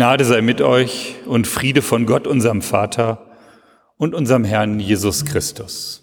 [0.00, 3.36] Gnade sei mit euch und Friede von Gott, unserem Vater
[3.98, 6.02] und unserem Herrn Jesus Christus.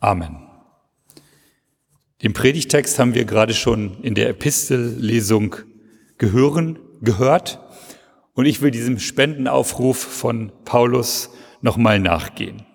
[0.00, 0.38] Amen.
[2.20, 5.54] Den Predigtext haben wir gerade schon in der Epistellesung
[6.18, 7.60] gehören, gehört
[8.34, 11.30] und ich will diesem Spendenaufruf von Paulus
[11.60, 12.66] nochmal nachgehen.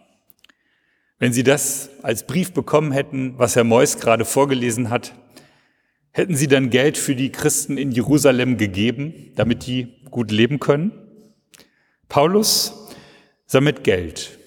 [1.19, 5.13] Wenn Sie das als Brief bekommen hätten, was Herr Meuss gerade vorgelesen hat,
[6.13, 10.91] hätten Sie dann Geld für die Christen in Jerusalem gegeben, damit die gut leben können.
[12.07, 12.87] Paulus
[13.45, 14.37] sammelt Geld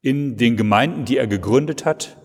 [0.00, 2.16] in den Gemeinden, die er gegründet hat,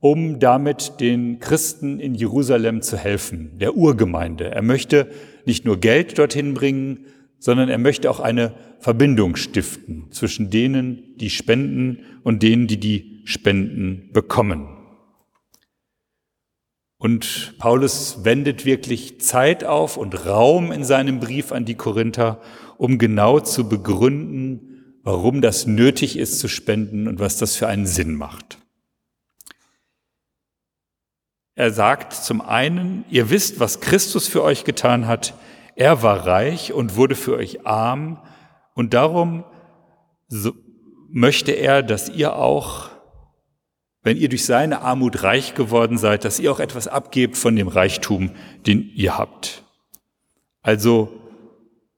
[0.00, 4.50] um damit den Christen in Jerusalem zu helfen, der Urgemeinde.
[4.50, 5.08] Er möchte
[5.46, 7.06] nicht nur Geld dorthin bringen,
[7.38, 13.22] sondern er möchte auch eine Verbindung stiften zwischen denen, die spenden und denen, die die
[13.24, 14.83] Spenden bekommen.
[17.04, 22.40] Und Paulus wendet wirklich Zeit auf und Raum in seinem Brief an die Korinther,
[22.78, 27.84] um genau zu begründen, warum das nötig ist zu spenden und was das für einen
[27.84, 28.56] Sinn macht.
[31.54, 35.34] Er sagt zum einen, ihr wisst, was Christus für euch getan hat.
[35.76, 38.18] Er war reich und wurde für euch arm
[38.72, 39.44] und darum
[41.10, 42.93] möchte er, dass ihr auch
[44.04, 47.68] wenn ihr durch seine Armut reich geworden seid, dass ihr auch etwas abgebt von dem
[47.68, 48.30] Reichtum,
[48.66, 49.64] den ihr habt.
[50.62, 51.20] Also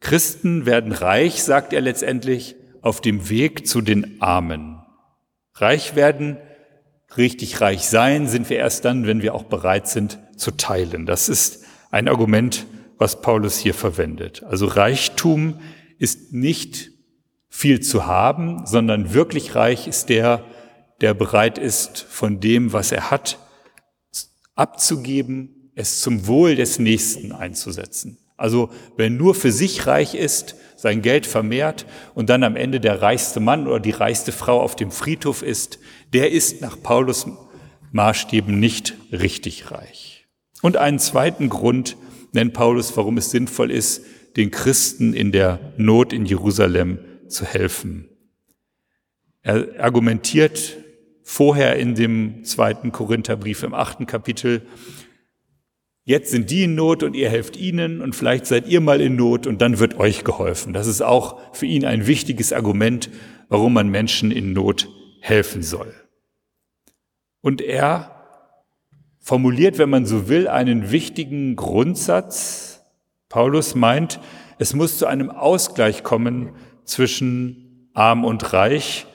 [0.01, 4.79] Christen werden reich, sagt er letztendlich, auf dem Weg zu den Armen.
[5.55, 6.37] Reich werden,
[7.17, 11.07] richtig reich sein, sind wir erst dann, wenn wir auch bereit sind zu teilen.
[11.07, 12.67] Das ist ein Argument,
[12.99, 14.45] was Paulus hier verwendet.
[14.45, 15.59] Also Reichtum
[15.99, 16.93] ist nicht
[17.49, 20.45] viel zu haben, sondern wirklich reich ist der,
[21.01, 23.39] der bereit ist, von dem, was er hat,
[24.55, 28.19] abzugeben, es zum Wohl des Nächsten einzusetzen.
[28.37, 33.01] Also wer nur für sich reich ist, sein Geld vermehrt und dann am Ende der
[33.01, 35.79] reichste Mann oder die reichste Frau auf dem Friedhof ist,
[36.13, 37.27] der ist nach Paulus
[37.93, 40.27] Maßstäben nicht richtig reich.
[40.61, 41.97] Und einen zweiten Grund
[42.33, 44.05] nennt Paulus, warum es sinnvoll ist,
[44.37, 48.09] den Christen in der Not in Jerusalem zu helfen.
[49.43, 50.77] Er argumentiert
[51.29, 54.63] vorher in dem zweiten Korintherbrief im achten Kapitel.
[56.05, 59.17] Jetzt sind die in Not und ihr helft ihnen und vielleicht seid ihr mal in
[59.17, 60.73] Not und dann wird euch geholfen.
[60.73, 63.11] Das ist auch für ihn ein wichtiges Argument,
[63.49, 64.89] warum man Menschen in Not
[65.21, 65.93] helfen soll.
[67.41, 68.23] Und er
[69.19, 72.85] formuliert, wenn man so will, einen wichtigen Grundsatz.
[73.29, 74.21] Paulus meint,
[74.61, 76.51] es muss zu einem Ausgleich kommen
[76.85, 79.09] zwischen arm und reich,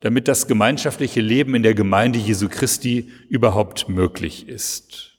[0.00, 5.18] damit das gemeinschaftliche Leben in der Gemeinde Jesu Christi überhaupt möglich ist.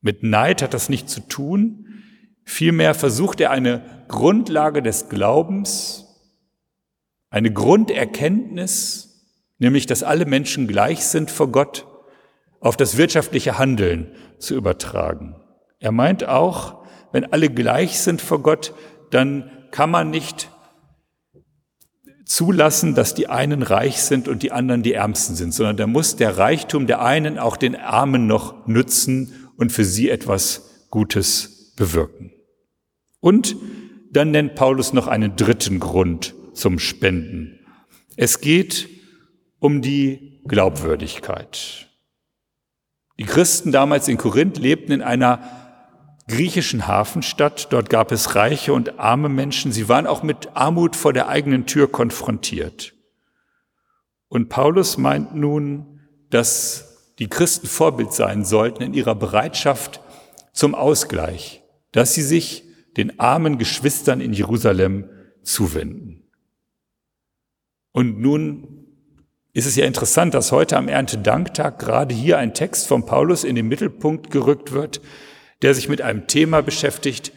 [0.00, 1.86] Mit Neid hat das nichts zu tun.
[2.44, 6.06] Vielmehr versucht er eine Grundlage des Glaubens,
[7.28, 9.26] eine Grunderkenntnis,
[9.58, 11.86] nämlich dass alle Menschen gleich sind vor Gott,
[12.58, 14.08] auf das wirtschaftliche Handeln
[14.38, 15.36] zu übertragen.
[15.78, 18.74] Er meint auch, wenn alle gleich sind vor Gott,
[19.10, 20.50] dann kann man nicht
[22.30, 26.14] zulassen, dass die einen reich sind und die anderen die Ärmsten sind, sondern da muss
[26.14, 32.32] der Reichtum der einen auch den Armen noch nützen und für sie etwas Gutes bewirken.
[33.18, 33.56] Und
[34.12, 37.58] dann nennt Paulus noch einen dritten Grund zum Spenden.
[38.16, 38.88] Es geht
[39.58, 41.88] um die Glaubwürdigkeit.
[43.18, 45.59] Die Christen damals in Korinth lebten in einer
[46.30, 47.72] griechischen Hafenstadt.
[47.72, 49.72] Dort gab es reiche und arme Menschen.
[49.72, 52.94] Sie waren auch mit Armut vor der eigenen Tür konfrontiert.
[54.28, 60.00] Und Paulus meint nun, dass die Christen Vorbild sein sollten in ihrer Bereitschaft
[60.52, 62.64] zum Ausgleich, dass sie sich
[62.96, 65.10] den armen Geschwistern in Jerusalem
[65.42, 66.24] zuwenden.
[67.92, 68.86] Und nun
[69.52, 73.56] ist es ja interessant, dass heute am Erntedanktag gerade hier ein Text von Paulus in
[73.56, 75.00] den Mittelpunkt gerückt wird,
[75.62, 77.32] der sich mit einem Thema beschäftigt,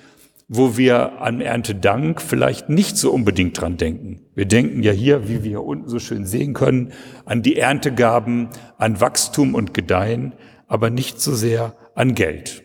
[0.47, 4.21] wo wir an Erntedank vielleicht nicht so unbedingt dran denken.
[4.35, 6.91] Wir denken ja hier, wie wir hier unten so schön sehen können,
[7.25, 10.33] an die Erntegaben, an Wachstum und Gedeihen,
[10.67, 12.63] aber nicht so sehr an Geld.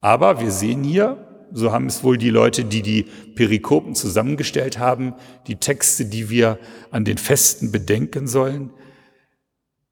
[0.00, 5.14] Aber wir sehen hier, so haben es wohl die Leute, die die Perikopen zusammengestellt haben,
[5.46, 6.58] die Texte, die wir
[6.90, 8.70] an den Festen bedenken sollen,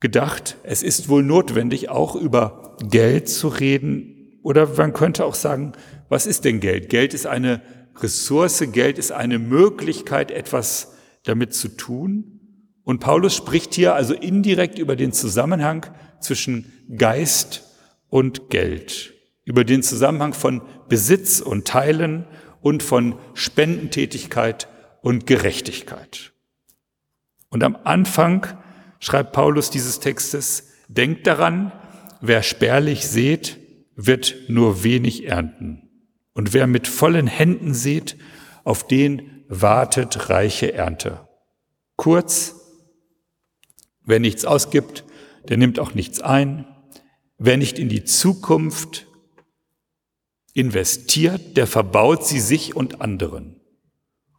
[0.00, 4.14] gedacht, es ist wohl notwendig, auch über Geld zu reden,
[4.44, 5.73] oder man könnte auch sagen,
[6.11, 6.91] was ist denn Geld?
[6.91, 7.62] Geld ist eine
[7.96, 10.93] Ressource, Geld ist eine Möglichkeit, etwas
[11.25, 12.41] damit zu tun.
[12.85, 15.87] Und Paulus spricht hier also indirekt über den Zusammenhang
[16.20, 17.62] zwischen Geist
[18.11, 19.14] und Geld,
[19.44, 20.61] über den Zusammenhang von
[20.91, 22.26] Besitz und Teilen
[22.61, 24.69] und von Spendentätigkeit
[25.00, 26.32] und Gerechtigkeit.
[27.49, 28.46] Und am Anfang
[29.00, 31.73] schreibt Paulus dieses Textes, denkt daran,
[32.20, 33.64] wer spärlich sät,
[33.96, 35.88] wird nur wenig ernten.
[36.32, 38.17] Und wer mit vollen Händen sät,
[38.64, 41.29] auf den wartet reiche Ernte.
[41.96, 42.56] Kurz,
[44.02, 45.05] wer nichts ausgibt,
[45.49, 46.67] der nimmt auch nichts ein.
[47.38, 49.06] Wer nicht in die Zukunft
[50.55, 53.61] investiert, der verbaut sie sich und anderen.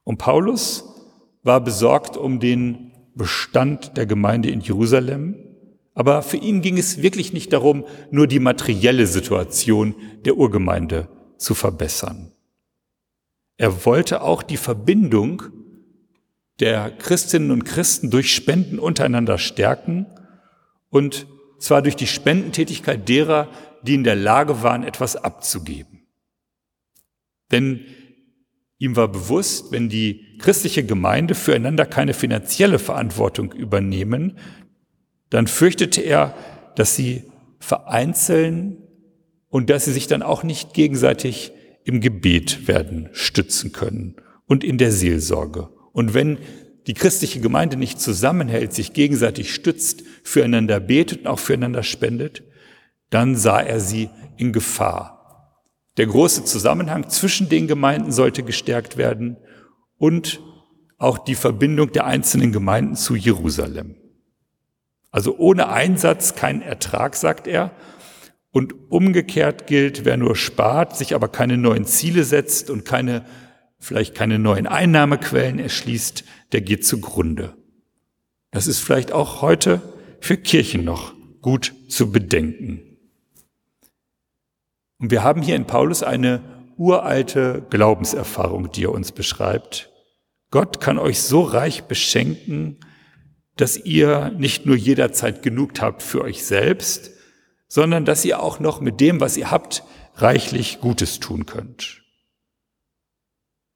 [0.03, 0.85] Und Paulus
[1.43, 5.35] war besorgt um den Bestand der Gemeinde in Jerusalem,
[5.95, 9.95] aber für ihn ging es wirklich nicht darum, nur die materielle Situation
[10.25, 11.07] der Urgemeinde
[11.37, 12.33] zu verbessern.
[13.57, 15.43] Er wollte auch die Verbindung
[16.59, 20.05] der Christinnen und Christen durch Spenden untereinander stärken
[20.89, 21.27] und
[21.59, 23.47] zwar durch die Spendentätigkeit derer,
[23.81, 26.01] die in der Lage waren, etwas abzugeben.
[27.51, 27.85] Denn
[28.77, 34.37] ihm war bewusst, wenn die christliche Gemeinde füreinander keine finanzielle Verantwortung übernehmen,
[35.35, 36.33] dann fürchtete er,
[36.77, 37.23] dass sie
[37.59, 38.77] vereinzeln
[39.49, 41.51] und dass sie sich dann auch nicht gegenseitig
[41.83, 44.15] im Gebet werden stützen können
[44.45, 45.67] und in der Seelsorge.
[45.91, 46.37] Und wenn
[46.87, 52.43] die christliche Gemeinde nicht zusammenhält, sich gegenseitig stützt, füreinander betet und auch füreinander spendet,
[53.09, 55.61] dann sah er sie in Gefahr.
[55.97, 59.35] Der große Zusammenhang zwischen den Gemeinden sollte gestärkt werden
[59.97, 60.39] und
[60.97, 63.97] auch die Verbindung der einzelnen Gemeinden zu Jerusalem.
[65.15, 67.71] Also ohne Einsatz kein Ertrag, sagt er.
[68.51, 73.23] Und umgekehrt gilt, wer nur spart, sich aber keine neuen Ziele setzt und keine
[73.79, 77.55] vielleicht keine neuen Einnahmequellen erschließt, der geht zugrunde.
[78.51, 79.81] Das ist vielleicht auch heute
[80.19, 82.81] für Kirchen noch gut zu bedenken.
[84.99, 86.41] Und wir haben hier in Paulus eine
[86.75, 89.89] uralte Glaubenserfahrung, die er uns beschreibt.
[90.51, 92.81] Gott kann euch so reich beschenken,
[93.55, 97.11] dass ihr nicht nur jederzeit genug habt für euch selbst,
[97.67, 99.83] sondern dass ihr auch noch mit dem, was ihr habt,
[100.15, 102.03] reichlich Gutes tun könnt.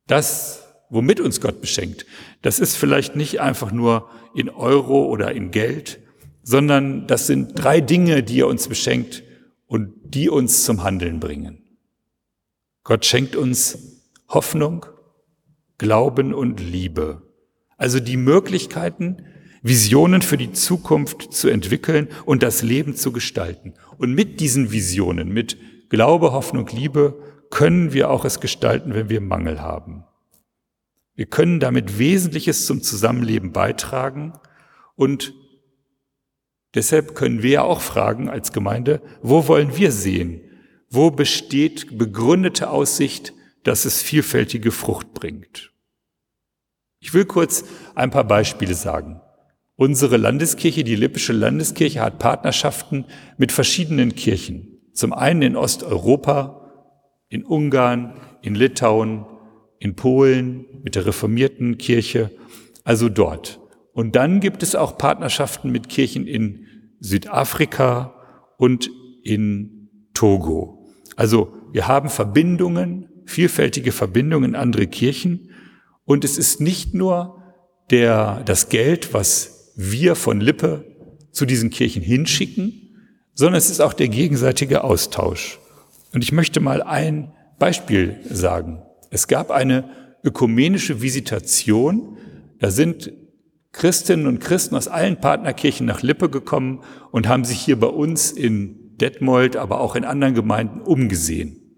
[0.07, 2.05] Das, womit uns Gott beschenkt,
[2.41, 5.99] das ist vielleicht nicht einfach nur in Euro oder in Geld,
[6.43, 9.23] sondern das sind drei Dinge, die er uns beschenkt
[9.67, 11.63] und die uns zum Handeln bringen.
[12.83, 14.85] Gott schenkt uns Hoffnung,
[15.77, 17.21] Glauben und Liebe.
[17.77, 19.25] Also die Möglichkeiten,
[19.61, 23.73] Visionen für die Zukunft zu entwickeln und das Leben zu gestalten.
[23.97, 25.57] Und mit diesen Visionen, mit
[25.89, 30.05] Glaube, Hoffnung, Liebe, können wir auch es gestalten, wenn wir Mangel haben.
[31.15, 34.33] Wir können damit Wesentliches zum Zusammenleben beitragen
[34.95, 35.33] und
[36.75, 40.41] deshalb können wir ja auch fragen als Gemeinde, wo wollen wir sehen?
[40.89, 43.33] Wo besteht begründete Aussicht,
[43.63, 45.73] dass es vielfältige Frucht bringt?
[46.99, 47.65] Ich will kurz
[47.95, 49.21] ein paar Beispiele sagen.
[49.79, 53.05] Unsere Landeskirche, die Lippische Landeskirche, hat Partnerschaften
[53.37, 54.81] mit verschiedenen Kirchen.
[54.91, 56.69] Zum einen in Osteuropa,
[57.29, 59.25] in Ungarn, in Litauen,
[59.79, 62.29] in Polen, mit der reformierten Kirche,
[62.83, 63.61] also dort.
[63.93, 66.65] Und dann gibt es auch Partnerschaften mit Kirchen in
[66.99, 68.15] Südafrika
[68.57, 68.91] und
[69.23, 70.89] in Togo.
[71.15, 75.51] Also wir haben Verbindungen, vielfältige Verbindungen in andere Kirchen.
[76.03, 77.41] Und es ist nicht nur
[77.91, 80.83] der, das Geld, was wir von Lippe
[81.31, 82.97] zu diesen Kirchen hinschicken,
[83.33, 85.57] sondern es ist auch der gegenseitige Austausch.
[86.13, 88.81] Und ich möchte mal ein Beispiel sagen.
[89.09, 89.89] Es gab eine
[90.21, 92.17] ökumenische Visitation.
[92.59, 93.13] Da sind
[93.71, 96.81] Christinnen und Christen aus allen Partnerkirchen nach Lippe gekommen
[97.11, 101.77] und haben sich hier bei uns in Detmold, aber auch in anderen Gemeinden umgesehen.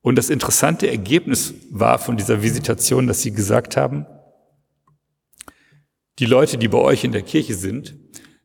[0.00, 4.06] Und das interessante Ergebnis war von dieser Visitation, dass sie gesagt haben,
[6.18, 7.96] die Leute, die bei euch in der Kirche sind,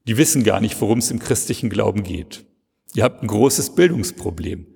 [0.07, 2.45] die wissen gar nicht, worum es im christlichen Glauben geht.
[2.93, 4.67] Ihr habt ein großes Bildungsproblem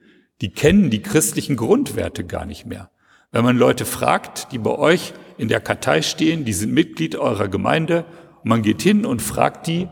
[0.41, 2.91] die kennen die christlichen Grundwerte gar nicht mehr.
[3.31, 7.47] Wenn man Leute fragt, die bei euch in der Kartei stehen, die sind Mitglied eurer
[7.47, 8.05] Gemeinde,
[8.43, 9.87] und man geht hin und fragt die,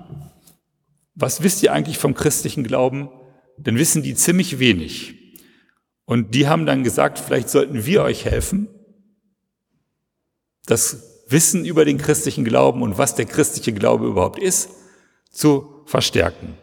[1.15, 3.09] was wisst ihr eigentlich vom christlichen Glauben?
[3.57, 5.15] Dann wissen die ziemlich wenig.
[6.05, 8.67] Und die haben dann gesagt, vielleicht sollten wir euch helfen,
[10.65, 14.70] das Wissen über den christlichen Glauben und was der christliche Glaube überhaupt ist,
[15.32, 16.58] zu verstärken.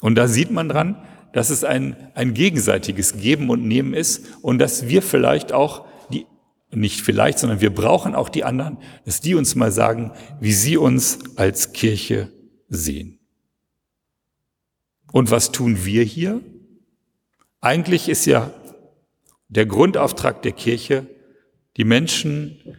[0.00, 4.58] Und da sieht man dran, dass es ein, ein gegenseitiges Geben und Nehmen ist und
[4.58, 6.26] dass wir vielleicht auch die,
[6.70, 10.76] nicht vielleicht, sondern wir brauchen auch die anderen, dass die uns mal sagen, wie sie
[10.76, 12.32] uns als Kirche
[12.68, 13.18] sehen.
[15.12, 16.40] Und was tun wir hier?
[17.60, 18.52] Eigentlich ist ja
[19.48, 21.06] der Grundauftrag der Kirche,
[21.76, 22.76] die Menschen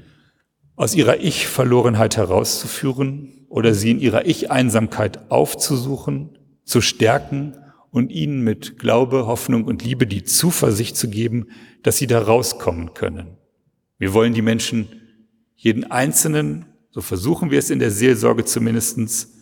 [0.80, 7.58] aus ihrer Ich-Verlorenheit herauszuführen oder sie in ihrer Ich-Einsamkeit aufzusuchen, zu stärken
[7.92, 11.48] und ihnen mit Glaube, Hoffnung und Liebe die Zuversicht zu geben,
[11.84, 13.36] dass sie da rauskommen können.
[13.98, 14.88] Wir wollen die Menschen,
[15.58, 19.34] jeden Einzelnen, so versuchen wir es in der Seelsorge zumindestens,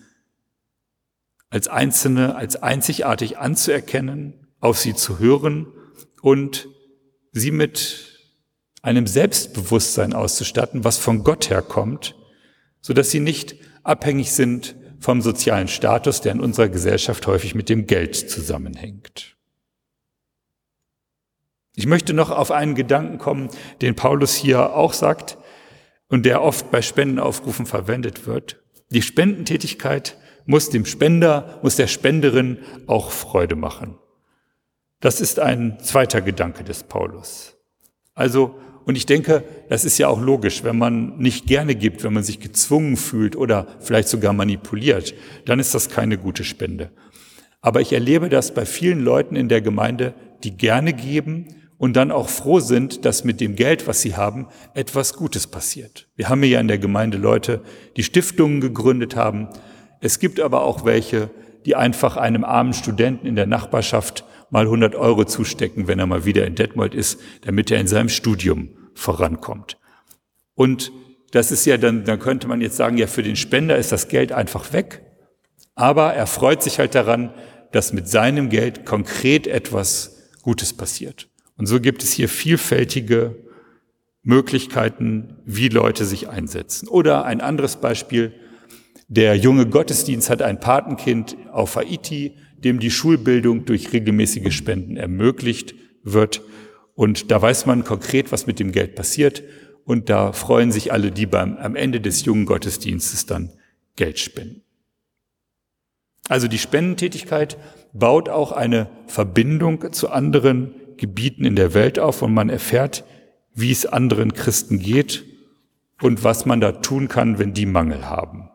[1.52, 5.68] als Einzelne, als einzigartig anzuerkennen, auf sie zu hören
[6.24, 6.68] und
[7.32, 8.17] sie mit
[8.88, 12.16] einem Selbstbewusstsein auszustatten, was von Gott herkommt,
[12.80, 17.68] so dass sie nicht abhängig sind vom sozialen Status, der in unserer Gesellschaft häufig mit
[17.68, 19.36] dem Geld zusammenhängt.
[21.76, 23.50] Ich möchte noch auf einen Gedanken kommen,
[23.82, 25.38] den Paulus hier auch sagt
[26.08, 28.64] und der oft bei Spendenaufrufen verwendet wird.
[28.90, 33.98] Die Spendentätigkeit muss dem Spender, muss der Spenderin auch Freude machen.
[35.02, 37.58] Das ist ein zweiter Gedanke des Paulus.
[38.16, 42.14] Also, und ich denke, das ist ja auch logisch, wenn man nicht gerne gibt, wenn
[42.14, 45.14] man sich gezwungen fühlt oder vielleicht sogar manipuliert,
[45.44, 46.92] dann ist das keine gute Spende.
[47.60, 50.14] Aber ich erlebe das bei vielen Leuten in der Gemeinde,
[50.46, 54.48] die gerne geben und dann auch froh sind, dass mit dem Geld, was sie haben,
[54.74, 56.08] etwas Gutes passiert.
[56.16, 57.64] Wir haben ja in der Gemeinde Leute,
[57.98, 59.50] die Stiftungen gegründet haben.
[60.00, 61.30] Es gibt aber auch welche,
[61.66, 66.24] die einfach einem armen Studenten in der Nachbarschaft mal 100 Euro zustecken, wenn er mal
[66.24, 69.78] wieder in Detmold ist, damit er in seinem Studium vorankommt.
[70.56, 70.92] Und
[71.32, 74.08] das ist ja dann, dann könnte man jetzt sagen, ja, für den Spender ist das
[74.08, 75.04] Geld einfach weg.
[75.76, 77.34] Aber er freut sich halt daran,
[77.72, 81.30] dass mit seinem Geld konkret etwas Gutes passiert.
[81.58, 83.36] Und so gibt es hier vielfältige
[84.24, 86.88] Möglichkeiten, wie Leute sich einsetzen.
[86.88, 88.34] Oder ein anderes Beispiel.
[89.08, 95.76] Der junge Gottesdienst hat ein Patenkind auf Haiti, dem die Schulbildung durch regelmäßige Spenden ermöglicht
[96.04, 96.42] wird.
[96.98, 99.44] Und da weiß man konkret, was mit dem Geld passiert.
[99.86, 103.54] Und da freuen sich alle, die beim, am Ende des jungen Gottesdienstes dann
[103.96, 104.64] Geld spenden.
[106.28, 107.60] Also die Spendentätigkeit
[107.94, 113.04] baut auch eine Verbindung zu anderen Gebieten in der Welt auf und man erfährt,
[113.54, 115.24] wie es anderen Christen geht
[116.02, 118.50] und was man da tun kann, wenn die Mangel haben.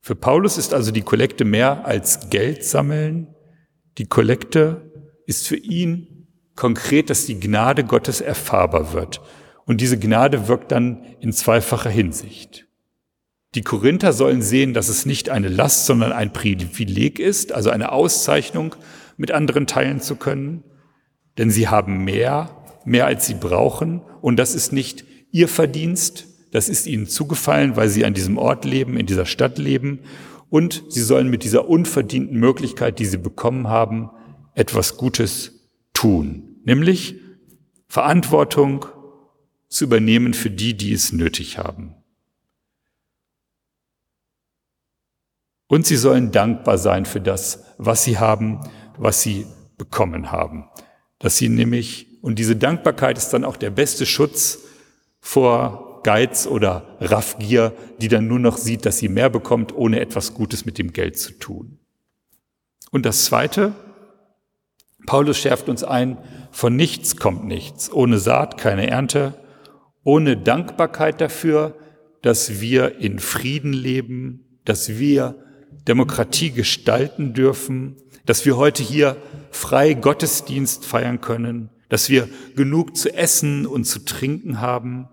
[0.00, 3.34] Für Paulus ist also die Kollekte mehr als Geld sammeln.
[3.98, 4.92] Die Kollekte
[5.26, 6.13] ist für ihn
[6.56, 9.20] konkret, dass die Gnade Gottes erfahrbar wird.
[9.66, 12.66] Und diese Gnade wirkt dann in zweifacher Hinsicht.
[13.54, 17.92] Die Korinther sollen sehen, dass es nicht eine Last, sondern ein Privileg ist, also eine
[17.92, 18.74] Auszeichnung,
[19.16, 20.64] mit anderen teilen zu können.
[21.38, 22.50] Denn sie haben mehr,
[22.84, 24.02] mehr als sie brauchen.
[24.20, 28.64] Und das ist nicht ihr Verdienst, das ist ihnen zugefallen, weil sie an diesem Ort
[28.64, 30.00] leben, in dieser Stadt leben.
[30.50, 34.10] Und sie sollen mit dieser unverdienten Möglichkeit, die sie bekommen haben,
[34.54, 35.53] etwas Gutes
[36.04, 36.60] tun.
[36.64, 37.18] Nämlich
[37.88, 38.84] Verantwortung
[39.68, 41.94] zu übernehmen für die, die es nötig haben.
[45.66, 48.60] Und sie sollen dankbar sein für das, was sie haben,
[48.98, 49.46] was sie
[49.78, 50.68] bekommen haben.
[51.20, 54.58] Dass sie nämlich, und diese Dankbarkeit ist dann auch der beste Schutz
[55.20, 60.34] vor Geiz oder Raffgier, die dann nur noch sieht, dass sie mehr bekommt, ohne etwas
[60.34, 61.78] Gutes mit dem Geld zu tun.
[62.90, 63.74] Und das Zweite,
[65.06, 66.18] Paulus schärft uns ein,
[66.50, 69.34] von nichts kommt nichts, ohne Saat keine Ernte,
[70.02, 71.76] ohne Dankbarkeit dafür,
[72.22, 75.36] dass wir in Frieden leben, dass wir
[75.86, 79.16] Demokratie gestalten dürfen, dass wir heute hier
[79.50, 85.08] frei Gottesdienst feiern können, dass wir genug zu essen und zu trinken haben,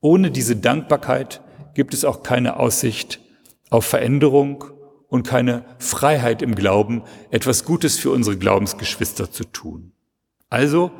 [0.00, 1.42] ohne diese Dankbarkeit
[1.74, 3.20] gibt es auch keine Aussicht
[3.70, 4.64] auf Veränderung
[5.12, 9.92] und keine Freiheit im Glauben, etwas Gutes für unsere Glaubensgeschwister zu tun.
[10.48, 10.90] Also,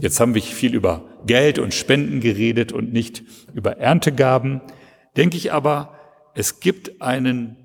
[0.00, 4.62] jetzt haben wir viel über Geld und Spenden geredet und nicht über Erntegaben,
[5.18, 5.98] denke ich aber,
[6.34, 7.56] es gibt einen,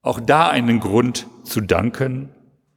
[0.00, 2.30] auch da einen Grund zu danken,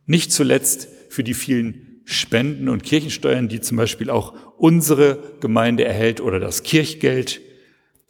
[0.06, 6.22] nicht zuletzt für die vielen Spenden und Kirchensteuern, die zum Beispiel auch unsere Gemeinde erhält
[6.22, 7.42] oder das Kirchgeld.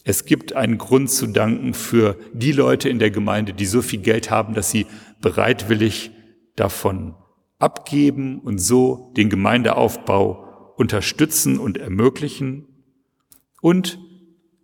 [0.08, 4.00] Es gibt einen Grund zu danken für die Leute in der Gemeinde, die so viel
[4.00, 4.86] Geld haben, dass sie
[5.20, 6.12] bereitwillig
[6.56, 7.16] davon
[7.58, 12.68] abgeben und so den Gemeindeaufbau unterstützen und ermöglichen.
[13.62, 13.98] Und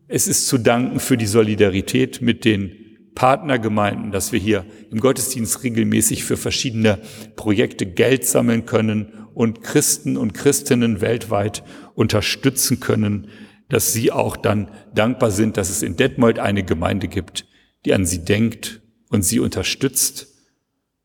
[0.07, 5.63] es ist zu danken für die Solidarität mit den Partnergemeinden, dass wir hier im Gottesdienst
[5.63, 6.99] regelmäßig für verschiedene
[7.35, 11.63] Projekte Geld sammeln können und Christen und Christinnen weltweit
[11.95, 13.27] unterstützen können,
[13.71, 17.47] dass sie auch dann dankbar sind, dass es in Detmold eine Gemeinde gibt,
[17.85, 20.27] die an sie denkt und sie unterstützt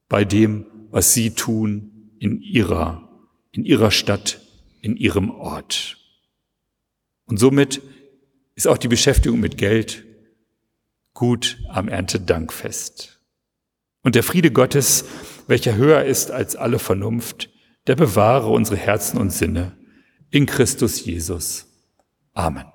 [0.08, 3.08] bei dem, was sie tun in ihrer,
[3.52, 4.40] in ihrer Stadt,
[4.80, 5.96] in ihrem Ort.
[7.26, 7.82] Und somit
[8.56, 10.04] ist auch die Beschäftigung mit Geld
[11.14, 13.20] gut am Erntedankfest.
[14.02, 15.04] Und der Friede Gottes,
[15.46, 17.49] welcher höher ist als alle Vernunft,
[17.87, 19.78] der bewahre unsere Herzen und Sinne
[20.30, 21.65] in Christus Jesus.
[22.37, 22.66] Amen.